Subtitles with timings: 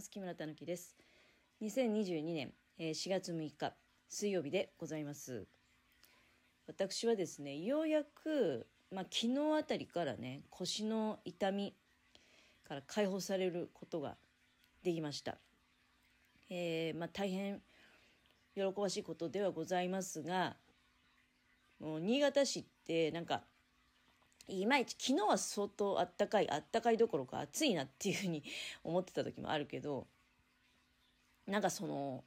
[0.00, 0.10] ます。
[0.10, 0.96] 木村たぬきです。
[1.60, 3.74] 2022年4月6日
[4.08, 5.46] 水曜日でございます。
[6.66, 11.74] 私はですね、ようやく、まあ、昨日あたりからね、腰の痛み
[12.66, 14.16] から解放されることが
[14.82, 15.36] できました。
[16.48, 17.60] えー、まあ、大変
[18.54, 20.56] 喜ばしいことではございますが、
[21.78, 23.42] もう新潟市ってなんか
[24.50, 28.42] いまいち昨日は相当あったかいあったかいどころか暑いなっていうふうに
[28.84, 30.06] 思ってた時もあるけど
[31.46, 32.24] なんかその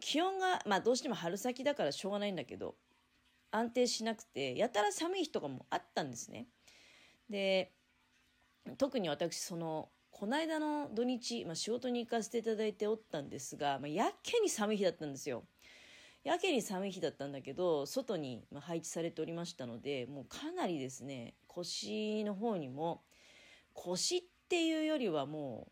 [0.00, 2.76] 気温がまあどうしても春先だからしょうがないんだけど
[3.50, 6.48] 安定しなくてやたら寒い日とかもあったんですね。
[7.28, 7.72] で
[8.78, 15.44] 特に私そのこの間の土日、まあ、仕事に行かせていただいておったんですが、まあ、やけに寒い日だったんですよ。
[16.24, 23.02] やけに寒い日だったんだけど外に配置されておりましたのでもうかなりですね腰の方にも
[23.74, 25.68] 腰っていうよりはも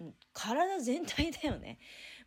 [0.00, 1.78] う体全体だよね、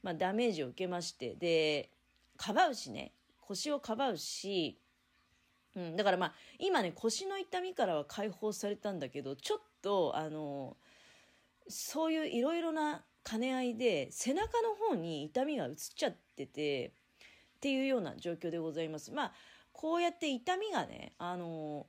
[0.03, 1.35] まあ、ダメージを受けまして。
[1.35, 1.89] で
[2.37, 3.13] かばうしね。
[3.39, 4.79] 腰をかばうし、
[5.75, 10.77] うん、だからまあ今ね腰の痛みからは解放されたんだけどちょっとあの
[11.67, 19.11] そういういろいろな兼ね合いで背中の方に痛みが移っちゃっててっていうような状況でございます。
[19.11, 19.33] まあ、
[19.71, 21.85] こうやって痛みがね、あの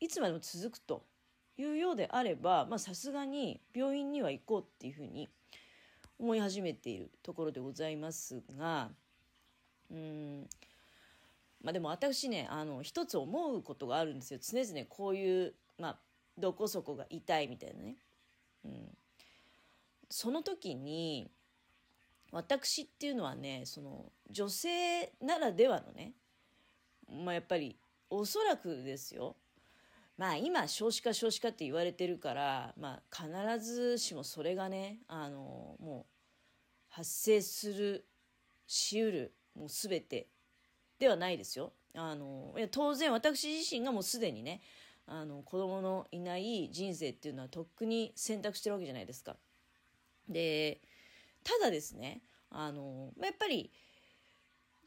[0.00, 1.04] いつまでも続くと
[1.56, 5.28] いうようであれば、さすがに病院には行こうっていうふうに
[6.18, 8.90] 思い始めているところでございますが、
[9.90, 10.46] うん、
[11.62, 14.40] まあでも私ね、あの、一つ思うことがあるんですよ。
[14.42, 15.98] 常々こういう、まあ、
[16.36, 17.96] どこそこが痛いみたいなね。
[18.64, 18.96] うん。
[20.10, 21.30] その時に、
[22.32, 26.12] 私っていうのはねその女性ならではのね
[27.08, 27.76] まあやっぱり
[28.10, 29.36] おそらくですよ
[30.18, 36.12] まあ今少子化少子化って言われてるからまあ必ずしもそれがねあのもう
[36.88, 38.06] 発生する
[38.66, 40.28] しうるもう全て
[40.98, 41.72] ではないですよ。
[41.94, 44.60] あのいや当然私自身がもうすでにね
[45.06, 49.36] あの子供のいない人生っていうのはとっくに選択してるわけじゃないですか。
[50.28, 50.80] で
[51.46, 53.70] ただですね、あの、やっぱり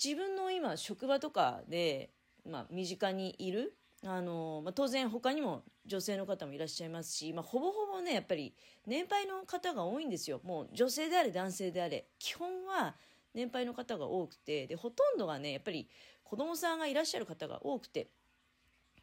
[0.04, 2.10] 自分の今職場とかで、
[2.46, 8.54] まあ、身近にいる、あの、まあ、当然他にも女性の方もいらっしゃいますし、まあ、ほぼほぼね、やっぱり
[8.88, 10.40] 年配の方が多いんですよ。
[10.44, 12.08] もう女性であれ男性であれ。
[12.18, 12.96] 基本は
[13.34, 15.90] 年配の方が多くて、で、ほとんどがね、やっぱり
[16.24, 18.10] 子供さんがいらっしゃる方が多くて、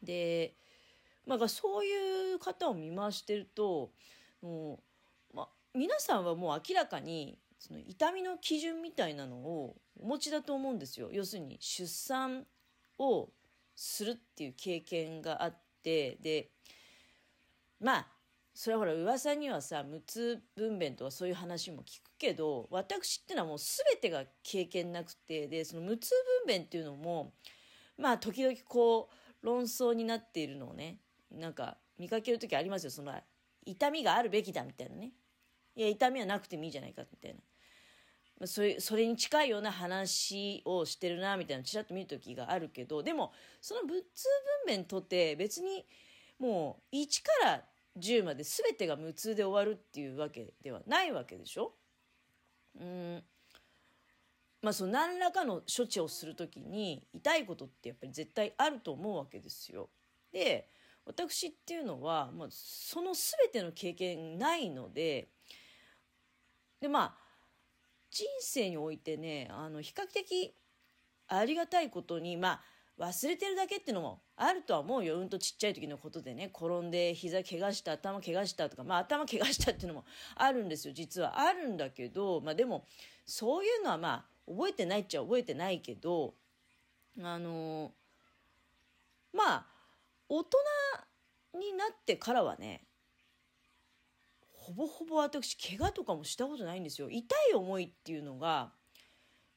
[0.01, 0.55] で、
[1.25, 3.91] まあ、そういう方を見回してると、
[4.41, 4.79] も
[5.33, 11.09] うまあ、皆さんはもう明らかにその痛みの基準みたいなのをお持ちだと思うんですよ。
[11.11, 12.45] 要するに出産
[12.97, 13.29] を
[13.79, 16.49] するっていう経験があってで
[17.79, 18.07] まあ
[18.55, 26.09] それはほら噂にはさ無痛分娩とかそういう話も聞くけど私ってのはもう全てが経験なくてでその無痛
[26.47, 27.33] 分娩っていうのも
[27.99, 30.97] まあ時々こう論争になっているのをね
[31.31, 32.91] なんか見かける時ありますよ。
[32.91, 33.13] その
[33.63, 35.11] 痛みがあるべきだみたいなね。
[35.75, 37.39] いや痛みはなくてもいいじゃないかみたいな。
[38.45, 44.27] それそれに近いような話をしてるなみたいなちらっと見る時があるけどでもその仏通
[44.67, 45.85] 分娩とて別に
[46.37, 47.63] もう1から
[47.97, 51.73] 10まで全てが無痛で終わるっていうわけではないわけでしょ？
[52.79, 53.23] うん
[54.61, 59.89] まあその何らかの処置をする時に痛いことってやっぱり絶対あると思うわけですよ。
[60.31, 60.69] で
[61.05, 65.29] 私っていうのは、まあ、その全ての経験ないので
[66.79, 67.26] でまあ
[68.09, 70.53] 人生においてね、あの、比較的
[71.27, 72.61] ありがたいことに、まあ、
[72.99, 75.19] 忘れてるだけっていうのもあるとは思うよ。
[75.19, 80.93] うんとちっちゃい時のことでね、転んで膝怪我した、頭怪我したとか、まあ頭怪我したっていうのもあるんですよ。
[80.93, 82.85] 実はあるんだけど、まあでも、
[83.25, 86.33] そういうのはまあ、覚えてないっちゃ覚えてないけど、
[87.21, 87.91] あの
[89.33, 89.65] まあ、
[90.29, 90.57] 大人
[91.59, 92.86] になってからはね、
[94.67, 97.09] ほぼほぼ私怪我とかもしたことないんですよ。
[97.09, 98.73] 痛い思いっていうのが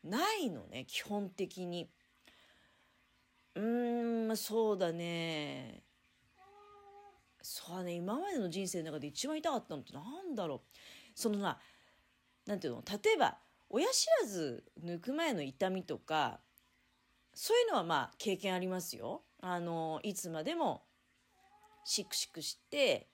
[0.05, 1.91] ないのね基本的に。
[3.57, 5.83] うーんそうだね。
[7.43, 7.95] そうね。
[7.95, 10.61] 今までの人生の中で一番痛かったのってなんだろう。
[11.17, 11.59] そのな
[12.47, 12.85] なんていうの？
[12.87, 16.39] 例えば親知らず抜く前の痛みとか
[17.35, 19.23] そういうのはまあ経験ありますよ。
[19.41, 20.85] あのいつまでも
[21.85, 23.09] シクシクして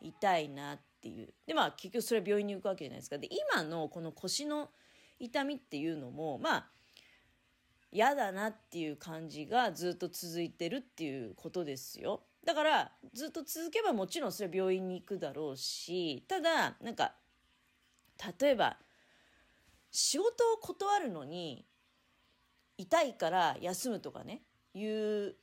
[0.00, 1.32] 痛いなっっていう。
[1.46, 3.18] で、まあ結局それは病院に行くわけじゃないですか。
[3.18, 4.70] で、今のこの腰の
[5.18, 6.66] 痛みっていうのも、まあ、
[7.90, 12.22] 嫌だなっていう感じがずっと続いてるっていうことですよ。
[12.44, 17.14] だから、ずっと続けばもちろんそれは病院に行くだろうし、ただ、なんか、
[18.40, 18.76] 例えば
[19.90, 21.64] 仕事を断るのに
[22.76, 24.42] 痛いから休むとかね
[24.74, 25.36] いう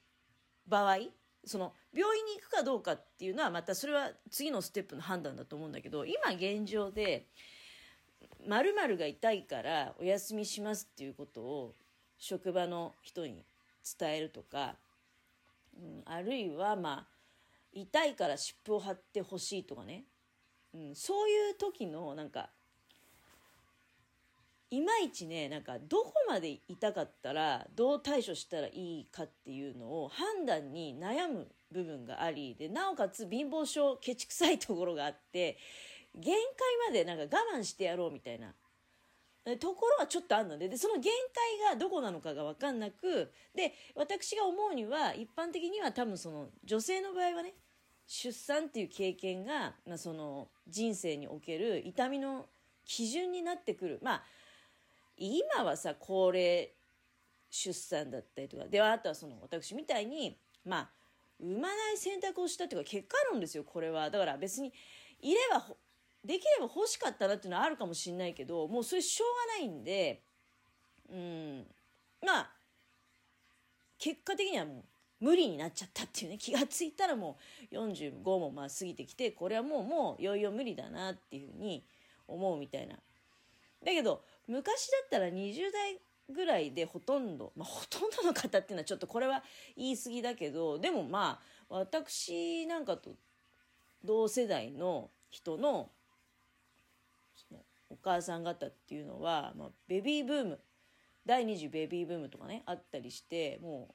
[0.67, 0.97] 場合
[1.45, 7.27] その病院に行くかどうかっていうのはまたそれは次のステップの判断だと思うんだけど今現状で
[8.47, 11.75] 〇〇が痛いからお休みしますっていうことを
[12.17, 13.45] 職場の人に
[13.99, 14.75] 伝えるとか、
[15.77, 17.07] うん、あるいはまあ
[17.73, 20.05] 痛いから湿布を貼ってほしいとかね、
[20.73, 22.49] うん、そういう時のなんか
[24.75, 35.57] いまいちねなんかどこまで痛かったらどう対処したらいいかっていうのを判断に悩む部分がありでなおかつ貧乏症ケチくさいところがあって
[36.13, 36.33] 限界
[36.89, 38.53] までなんか我慢してやろうみたいな。
[39.59, 41.03] ところはちょっとあるのででその限
[41.61, 47.53] 界がどこなのかが分かんなくで私が思うには一般的には多分その女性の場合はね
[48.07, 52.47] 出産っていう経験が、まあ、その人生における痛みの
[52.85, 53.99] 基準になってくる。
[54.01, 54.23] まあ
[55.17, 56.71] 今はさ高齢
[57.49, 58.65] 出産だったりとか。
[58.65, 60.89] ではあとはその私みたいにまあ
[61.39, 64.09] 産まない選択をしたっていうか結果論ですよこれは。
[64.09, 64.73] だから別に
[65.21, 65.65] いれば
[66.23, 70.21] できれば欲しかったなっていうのはあるかもしれないけどもうそれしょうがないんで
[71.09, 71.65] うん。
[72.25, 72.49] まあ
[73.97, 74.83] 結果的にはもう
[75.19, 77.37] 無理になっちゃったっていうね気がついたらも
[77.71, 81.85] う45もまあ過ぎてきてこれはもうもういよいよ無理だなっていうふうに
[82.27, 82.95] 思うみたいな。
[82.95, 85.99] だけど昔だったら20代
[86.29, 89.43] ぐらいでほとんど、まあ、ほとんどの方っていうのはちょっとこれは
[89.77, 91.39] 言い過ぎだけどでもま
[91.69, 93.11] あ私なんかと
[94.03, 95.89] 同世代の人の
[97.89, 100.59] お母さん方っていうのは、まあ、ベビーブーム
[101.25, 103.89] 第2次ベビーブームとかねあったりしても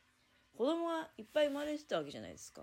[0.55, 2.62] う子供がいっぱい生まれてたわけじゃないですか。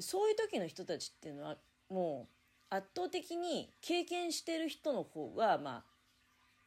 [0.00, 1.56] そういう時の人たちっていうのは
[1.88, 2.28] も
[2.70, 5.84] う圧倒的に経験してる人の方がまあ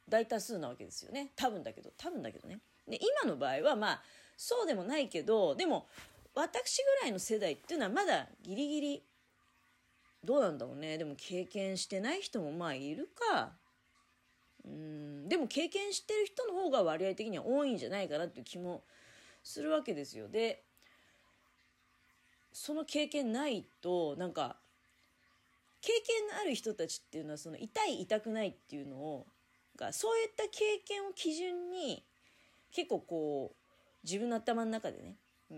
[0.09, 1.31] 大多数なわけですよね。
[1.35, 1.91] 多分だけど。
[1.97, 2.59] 多分だけどね。
[2.87, 4.01] で今の場合はまあ
[4.35, 5.87] そうでもないけどでも
[6.33, 9.03] 私ぐらいの世代っていうのはまだギリギリ
[10.23, 10.97] どうなんだろうね。
[10.97, 13.51] でも経験してない人もまあいるか。
[14.65, 15.29] うん。
[15.29, 18.83] でも経験してる人の方が割合的には多いんじゃないかなっていう気も
[19.43, 20.27] するわけですよ。
[20.27, 20.63] で
[22.51, 24.57] その経験ないとなんか
[25.81, 29.27] 経験のある人たちっていうのはその痛い痛くないっていうのを
[29.79, 32.03] がそういった経験を基準に
[32.71, 33.55] 結構こう
[34.03, 35.15] 自分の頭の中でね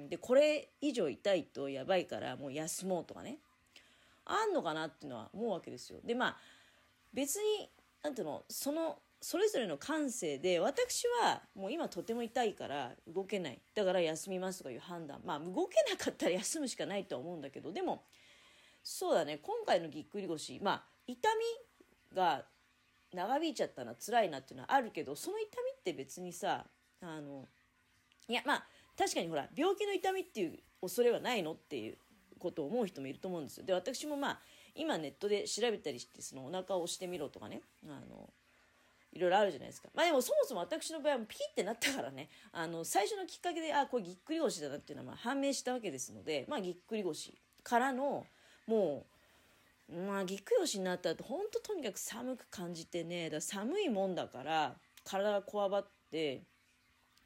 [0.09, 3.39] でこれ以上痛いとやばいからもう休もうとかね
[4.25, 5.99] あんのかなっていうのは思うわけですよ。
[6.05, 6.37] でまあ
[7.13, 7.69] 別に
[8.03, 13.59] なんていうのそのそれぞれの感性で私はもう今とても痛いから動けない。
[13.75, 15.21] だから休みますとかいう判断。
[15.25, 18.03] まあ動けなかったら休むしかないとは思うんだけどでも
[18.83, 19.39] そうだね。
[19.39, 20.59] 今回のぎっくり腰。
[20.61, 22.45] まあ痛みが
[23.13, 26.65] 長引いちゃったな辛いなっていうのはあるけどその痛みって別にさ
[27.01, 27.47] あの
[28.27, 28.65] いやまあ
[28.97, 31.97] 確かにほら病気の痛みっていう恐れはないのっていう
[32.39, 34.39] ことを思う人もいると思うんですよで私もまあ
[34.75, 38.29] 今ネットで調べたりしてそのお腹を押してみろとかねあの
[39.13, 39.89] いろいろあるじゃないですか。
[39.93, 48.25] まあでもそもそも私の場合もピってなったからね、あの、最初のきっかけで、あ、これぎっくり腰だなっていうのはまあ判明したわけですので、まあぎっくり腰からの、
[48.67, 49.20] もう、
[49.91, 56.43] まあぎくり腰になった後、ほんととにかく寒く感じてね、だ寒いもんだから、体がこわばって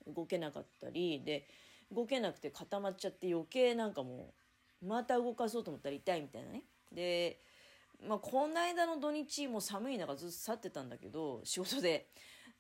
[0.07, 1.47] 動けなかったり、で、
[1.91, 4.33] 動けなくて固まっちゃって余計なんかも
[4.81, 6.63] う、また動かそうと思ったら痛いみたいなね。
[6.91, 7.39] で、
[8.07, 12.07] まあ、この間の土日も寒い中ずっと去ってたんだけど仕事で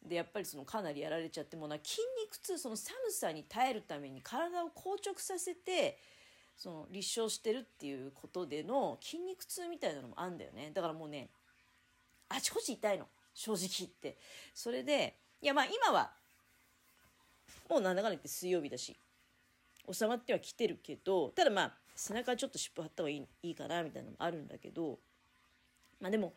[0.03, 5.97] でやっぱりそのかなりやられちゃってもな筋肉痛その寒さに耐えるために体を硬直させて
[6.57, 10.71] その立証してるっていうことでの筋肉痛みたいなのもあんだよね。
[10.73, 11.29] だからもうね
[12.29, 13.07] あちこち痛いの。
[13.33, 14.17] 正直言って。
[14.53, 16.11] それでいやまあ今は
[17.69, 18.95] もうなんだかんだ言って水曜日だし
[19.91, 24.99] 収まってはきてるけどただまあ背中ちょっと湿布貼った方がいいいいかなみたいなのもあるんだけど
[25.99, 26.33] まあでも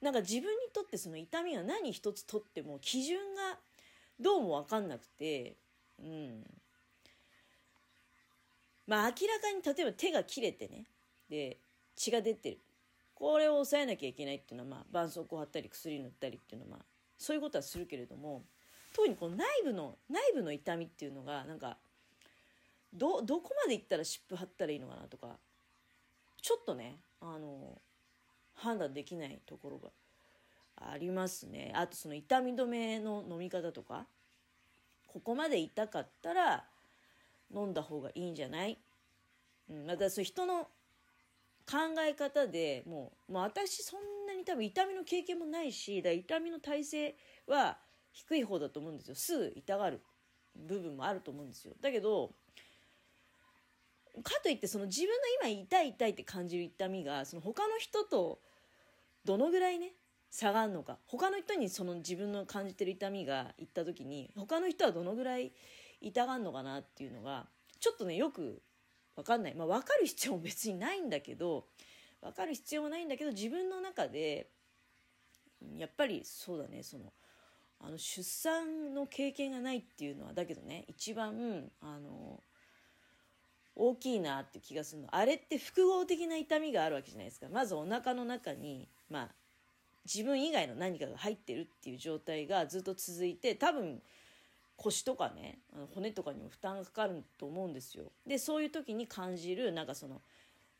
[0.00, 3.58] なんか自分にとってその痛みが何一つとっても基準が
[4.20, 5.56] どうも分かんなくて
[5.98, 6.44] うん。
[8.86, 10.84] まあ明らかに例えば手が切れてね
[11.28, 11.58] で
[11.96, 12.58] 血が出てる
[13.14, 16.84] これを抑えなきゃいけないっていうのはまあ絆創膏貼ったり薬塗ったりっていうのはまあ
[17.18, 18.42] そういうことはするけれども
[18.94, 21.76] 特にこの内部の内部の痛みっていうのがなんか
[22.92, 25.28] どどこまでいったら湿布貼ったらいいのかなとか
[26.40, 27.78] ちょっとねあの
[28.54, 29.90] 判断できないところが
[30.76, 31.72] ありますね。
[31.74, 34.06] あとその痛み止めの飲み方とか、
[35.06, 36.64] ここまで痛かったら
[37.54, 38.78] 飲んだ方がいいんじゃない？
[39.70, 40.68] うん、またそう人の
[41.64, 47.14] 考え方でもう、もう私そんなに多分痛みの経験もないしだ痛みの耐性
[47.46, 47.78] は
[48.12, 49.14] 低い方だと思うんですよ。
[49.14, 50.00] すぐ痛がる
[50.56, 51.74] 部分もあると思うんですよ。
[51.80, 52.34] だけど
[54.22, 55.14] かといってその自分の
[55.48, 58.40] 今痛い痛いって感じる痛みがその他の人と
[59.24, 59.92] どのぐらいね
[60.30, 60.98] 差があるのか。
[61.06, 65.52] 他の人にその自分の感じてる痛みがいった時に他の人はどのぐらい
[66.02, 67.46] 痛がるのかなっていうのが
[67.80, 68.60] ちょっとねよく
[69.16, 71.66] 分かんない、まあ、分かる必要も別にないんだけど
[72.20, 74.48] 分かる必要もないんだけど自分の中で
[75.76, 77.12] やっぱりそうだねその
[77.80, 82.40] あの出産の経験がないっていうのはだけどね一番あの
[83.74, 85.08] 大きいなって気がするの。
[85.10, 87.46] あれって複合的な痛みがあるわけじゃないですか。
[87.50, 89.28] まずお腹の中にまあ
[90.04, 94.02] 自分以外の何かが入ってるっていう状態がずっと続いて多分
[94.82, 95.58] 腰とかね
[95.94, 98.12] 骨とかにも負担がかかると思うんですよ。
[98.26, 100.20] でそういう時に感じるなんかその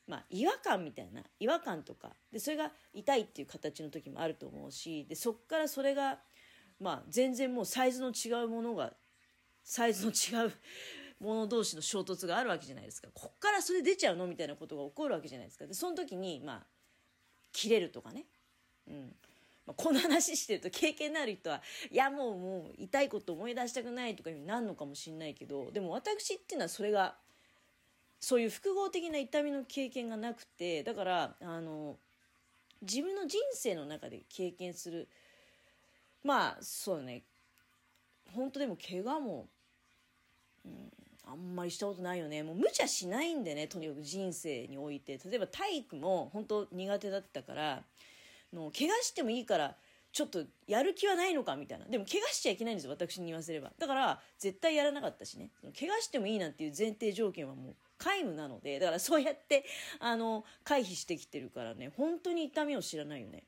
[0.08, 6.18] まあ違和感みたいな違和感とかでそれが痛いっていう形の時もあると思うしでそっからそれが
[6.80, 8.92] まあ全然もうサイズの違うものが
[9.62, 10.52] サイズの違う
[11.20, 13.06] もの同士の衝突があるわけじゃないですか。
[13.14, 14.26] こっからそれ出ちゃうの？
[14.26, 15.66] みたいなことが起こるわけじゃないですか。
[15.66, 16.62] でその時にまあ
[17.52, 18.24] 切れるとかね、
[18.88, 19.14] うん。
[19.66, 27.14] ま、この話してると経験のある人はいやもうもう痛いこと思い出したくないとかになるのかもしれないけどでも私っていうのはそれが
[28.20, 31.96] そういう複合的な痛みの経験がなくてだからあの
[32.80, 35.08] 自分の人生の中で経験する
[36.24, 37.22] まあそうね
[38.34, 39.46] 本当でも怪我も、
[40.64, 40.92] うん、
[41.26, 42.42] あんまりしたことないよね。
[42.42, 45.18] もう無茶しないんでねとにかく人生において。
[45.24, 47.82] 例えば体育も本当苦手だったから
[48.52, 49.76] の怪我してもいいから
[50.12, 51.86] ちょっとやる気はないのかみたいな。
[51.86, 53.72] でも怪我しちゃいけないんですよ私に言わせれば。
[53.78, 55.50] だから絶対やらなかったしね。
[55.78, 58.78] 怪我してもいいなんていう前提条件はもう皆無なので。
[58.78, 59.64] だからそうやって
[60.00, 61.90] あの回避してきてるからね。
[61.96, 63.44] 本当に痛みを知らないよね。